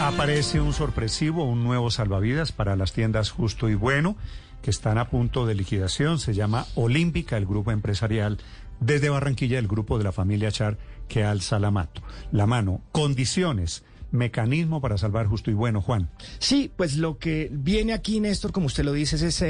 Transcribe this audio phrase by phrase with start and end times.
[0.00, 4.16] Aparece un sorpresivo, un nuevo salvavidas para las tiendas Justo y Bueno,
[4.62, 6.20] que están a punto de liquidación.
[6.20, 8.38] Se llama Olímpica, el grupo empresarial
[8.80, 11.88] desde Barranquilla, el grupo de la familia Char que alza la,
[12.30, 12.80] la mano.
[12.92, 16.08] Condiciones mecanismo para salvar justo y bueno, Juan.
[16.38, 19.46] Sí, pues lo que viene aquí, Néstor, como usted lo dice, es esa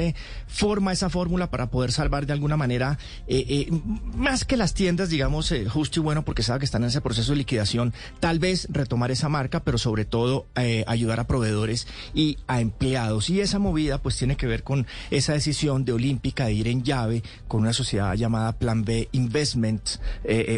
[0.47, 3.81] forma, esa fórmula para poder salvar de alguna manera, eh, eh,
[4.15, 7.01] más que las tiendas, digamos, eh, justo y bueno, porque sabe que están en ese
[7.01, 10.47] proceso de liquidación, tal vez retomar esa marca, pero sobre todo
[10.87, 13.29] ayudar a proveedores y a empleados.
[13.29, 16.83] Y esa movida, pues tiene que ver con esa decisión de Olímpica de ir en
[16.83, 19.89] llave con una sociedad llamada Plan B Investment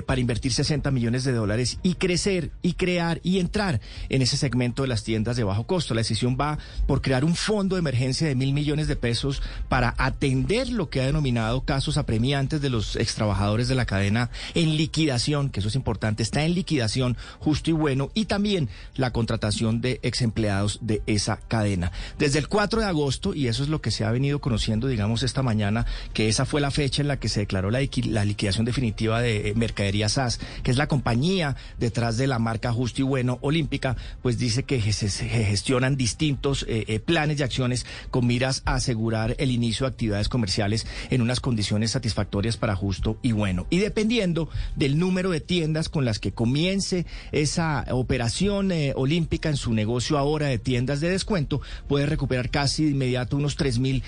[0.06, 3.80] para invertir 60 millones de dólares y crecer y crear y entrar
[4.10, 5.94] en ese segmento de las tiendas de bajo costo.
[5.94, 9.96] La decisión va por crear un fondo de emergencia de mil millones de pesos para
[9.98, 15.50] atender lo que ha denominado casos apremiantes de los extrabajadores de la cadena en liquidación,
[15.50, 20.00] que eso es importante, está en liquidación justo y bueno, y también la contratación de
[20.04, 21.92] ex empleados de esa cadena.
[22.18, 25.24] Desde el 4 de agosto, y eso es lo que se ha venido conociendo, digamos,
[25.24, 28.66] esta mañana, que esa fue la fecha en la que se declaró la, la liquidación
[28.66, 33.06] definitiva de eh, Mercadería SAS, que es la compañía detrás de la marca Justo y
[33.06, 33.81] Bueno Olímpica
[34.22, 39.36] pues dice que se, gestionan distintos eh, eh, planes y acciones con miras a asegurar
[39.40, 43.68] el inicio de actividades comerciales en unas condiciones satisfactorias para justo y bueno.
[43.70, 49.58] Y dependiendo del número de tiendas con las que comience esa operación eh, olímpica en
[49.58, 54.04] su negocio ahora de tiendas de descuento, puede recuperar casi de inmediato unos tres mil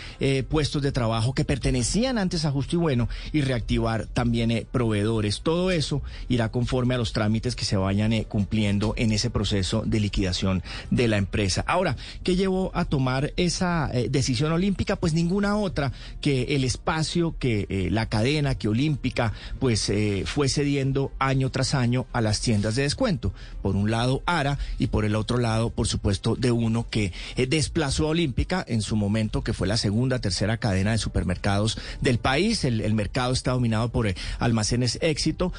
[0.50, 5.42] puestos de trabajo que pertenecían antes a justo y bueno y reactivar también proveedores.
[5.42, 10.00] Todo eso irá conforme a los trámites que se vayan cumpliendo en ese proceso de
[10.00, 11.64] liquidación de la empresa.
[11.68, 14.98] Ahora, ¿qué llevó a tomar esa eh, decisión olímpica?
[14.98, 15.92] Pues ninguna otra
[16.22, 21.74] que el espacio que eh, la cadena que olímpica pues eh, fue cediendo año tras
[21.74, 23.34] año a las tiendas de descuento.
[23.62, 27.14] Por un lado ARA y por el otro lado, por supuesto, de uno que
[27.48, 32.18] desplazó a Olímpica en su momento, que fue la segunda, tercera cadena de supermercados del
[32.20, 32.66] país.
[32.66, 35.54] El, mercado está dominado por almacenes éxito.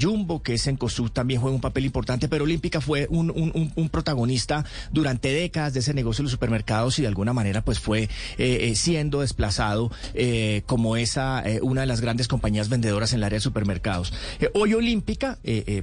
[0.00, 3.41] Jumbo, que es en COSUB, también juega un papel importante, pero Olímpica fue un,
[3.90, 8.02] protagonista durante décadas de ese negocio de los supermercados y de alguna manera pues fue
[8.02, 8.08] eh,
[8.38, 13.36] eh, siendo desplazado eh, como esa una de las grandes compañías vendedoras en el área
[13.36, 14.12] de supermercados.
[14.54, 15.38] hoy Olímpica,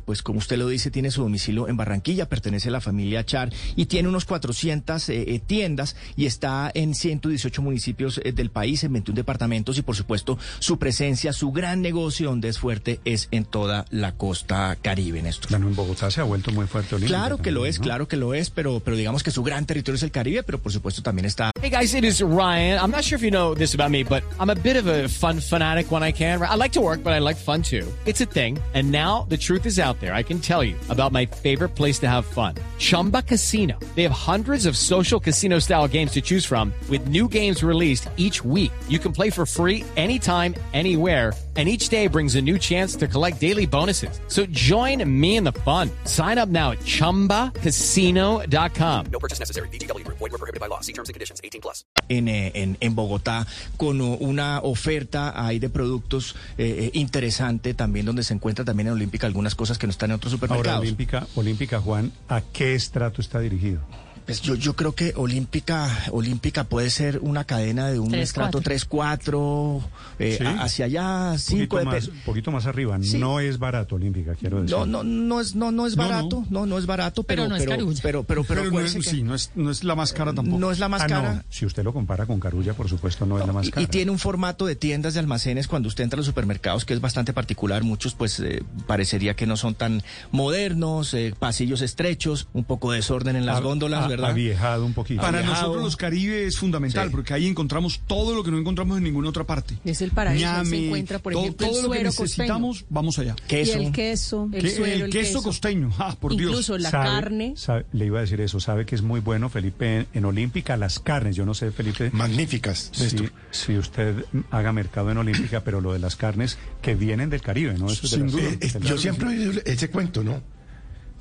[0.06, 3.52] pues como usted lo dice, tiene su domicilio en Barranquilla, pertenece a la familia Char
[3.76, 5.12] y tiene unos 400
[5.46, 10.80] tiendas y está en 118 municipios del país, en 21 departamentos y por supuesto su
[10.80, 15.52] presencia, su gran negocio donde es fuerte es en toda la costa caribe, Néstor.
[15.52, 17.20] Bueno, en Bogotá se ha vuelto muy fuerte Olímpica.
[17.20, 19.96] Claro que lo es, claro que lo es, pero, pero digamos que su gran territorio
[19.96, 21.52] es el Caribe, pero por supuesto también está.
[21.62, 22.80] Hey guys, it is Ryan.
[22.80, 25.08] I'm not sure if you know this about me, but I'm a bit of a
[25.08, 26.42] fun fanatic when I can.
[26.42, 27.86] I like to work, but I like fun too.
[28.06, 28.58] It's a thing.
[28.74, 30.14] And now the truth is out there.
[30.14, 32.56] I can tell you about my favorite place to have fun.
[32.78, 33.78] Chumba Casino.
[33.96, 38.10] They have hundreds of social casino style games to choose from with new games released
[38.18, 38.72] each week.
[38.88, 43.08] You can play for free anytime, anywhere and each day brings a new chance to
[43.08, 44.22] collect daily bonuses.
[44.28, 45.90] So join me in the fun.
[46.06, 49.06] Sign up now at ChumbaCasino.com.
[49.12, 49.68] No purchase necessary.
[49.70, 50.08] BGW.
[50.08, 50.80] Void were prohibited by law.
[50.82, 51.42] See terms and conditions.
[51.44, 51.84] 18 plus.
[52.08, 53.46] En, eh, en, en Bogotá
[53.78, 58.94] con una oferta ahí de productos eh, eh, interesante también donde se encuentra también en
[58.94, 60.68] Olímpica algunas cosas que no están en otros supermercados.
[60.68, 63.82] Ahora, Olímpica, Olímpica, Juan, ¿a qué estrato está dirigido?
[64.30, 68.62] Pues yo, yo creo que Olímpica, Olímpica puede ser una cadena de un 3, estrato
[68.62, 69.82] 3-4,
[70.20, 73.00] eh, hacia allá 5 de más, Un poquito más arriba.
[73.00, 74.78] No es barato Olímpica, quiero decir.
[74.78, 77.58] No, no, no es, no, no es barato, no, no, es barato, pero, pero, no
[77.58, 80.32] pero, es pero, pero, pero, no es, sí, no es, no es la más cara
[80.32, 80.60] tampoco.
[80.60, 81.34] No es la más ah, cara.
[81.34, 81.44] No.
[81.50, 83.82] Si usted lo compara con Carulla, por supuesto, no, es la más cara.
[83.82, 86.94] Y tiene un formato de tiendas de almacenes cuando usted entra a los supermercados que
[86.94, 87.84] es bastante particular.
[87.84, 92.98] Muchos, pues, eh, parecería que no son tan modernos, eh, pasillos estrechos, un poco de
[92.98, 94.19] desorden en las góndolas, ¿verdad?
[94.28, 98.58] Aviejado un para nosotros los Caribe es fundamental, porque ahí encontramos todo lo que no
[98.58, 99.78] encontramos en ninguna otra parte.
[99.86, 103.36] Es el paraíso, se encuentra, por ejemplo, todo, lo que necesitamos, vamos allá.
[103.48, 103.80] Queso.
[103.80, 106.52] Y el queso, el, suero, el, queso, costeño, ah, por Dios.
[106.52, 107.56] Incluso la carne.
[107.92, 111.36] le iba a decir eso, sabe que es muy bueno, Felipe, en, Olímpica las carnes,
[111.36, 112.12] yo no sé, Felipe.
[112.12, 112.92] Magníficas.
[112.94, 113.10] Si,
[113.52, 117.76] si, usted haga mercado en Olímpica, pero lo de las carnes que vienen del Caribe,
[117.78, 117.90] ¿no?
[117.90, 118.50] Eso Sin duda.
[118.82, 120.59] yo siempre he oído ese cuento, ¿no?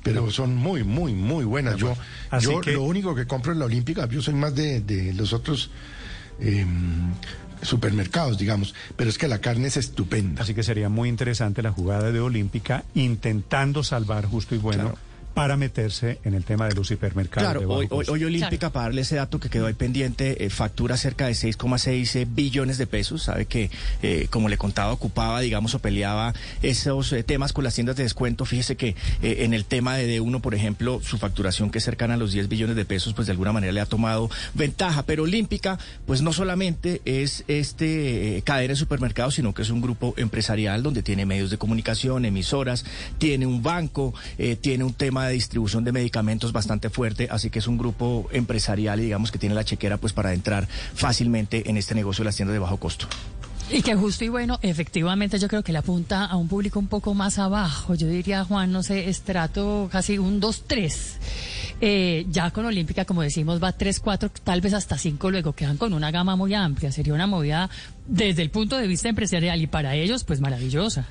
[0.03, 1.77] Pero son muy, muy, muy buenas.
[1.77, 1.95] Yo,
[2.39, 5.33] yo que- lo único que compro en la Olímpica, yo soy más de, de los
[5.33, 5.69] otros
[6.39, 6.65] eh,
[7.61, 10.41] supermercados, digamos, pero es que la carne es estupenda.
[10.41, 14.95] Así que sería muy interesante la jugada de Olímpica intentando salvar justo y bueno
[15.39, 17.49] para meterse en el tema de los hipermercados.
[17.49, 20.97] Claro, de hoy, hoy, Olímpica, para darle ese dato que quedó ahí pendiente, eh, factura
[20.97, 23.23] cerca de 6,6 eh, billones de pesos.
[23.23, 23.71] Sabe que,
[24.01, 28.03] eh, como le contaba, ocupaba, digamos, o peleaba esos eh, temas con las tiendas de
[28.03, 28.43] descuento.
[28.43, 32.15] Fíjese que eh, en el tema de D1, por ejemplo, su facturación que es cercana
[32.15, 35.03] a los 10 billones de pesos, pues de alguna manera le ha tomado ventaja.
[35.03, 39.81] Pero Olímpica, pues no solamente es este eh, cadena de supermercados, sino que es un
[39.81, 42.85] grupo empresarial donde tiene medios de comunicación, emisoras,
[43.17, 47.59] tiene un banco, eh, tiene un tema de distribución de medicamentos bastante fuerte, así que
[47.59, 51.77] es un grupo empresarial y digamos que tiene la chequera pues para entrar fácilmente en
[51.77, 53.07] este negocio de las tiendas de bajo costo.
[53.71, 56.87] Y que justo y bueno, efectivamente yo creo que le apunta a un público un
[56.87, 57.93] poco más abajo.
[57.93, 60.91] Yo diría, Juan, no sé, estrato casi un 2-3.
[61.81, 65.53] Eh, ya con Olímpica, como decimos, va 3-4, tal vez hasta 5 luego.
[65.53, 66.91] Quedan con una gama muy amplia.
[66.91, 67.69] Sería una movida
[68.07, 71.05] desde el punto de vista empresarial y para ellos, pues maravillosa.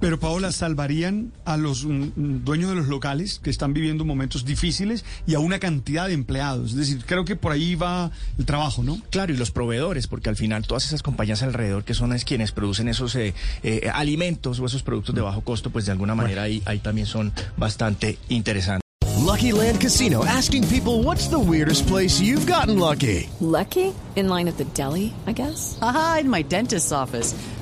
[0.00, 5.04] Pero Paola, salvarían a los mm, dueños de los locales que están viviendo momentos difíciles
[5.26, 6.70] y a una cantidad de empleados.
[6.72, 9.00] Es decir, creo que por ahí va el trabajo, ¿no?
[9.10, 12.52] Claro, y los proveedores, porque al final todas esas compañías alrededor que son es quienes
[12.52, 16.42] producen esos eh, eh, alimentos o esos productos de bajo costo, pues de alguna manera
[16.42, 18.86] ahí, ahí también son bastante interesantes.
[19.26, 23.28] Lucky Land Casino asking people what's the weirdest place you've gotten lucky?
[23.40, 23.92] Lucky?
[24.14, 25.78] In line at the deli, I guess?
[25.82, 27.34] Aha, in my dentist's office.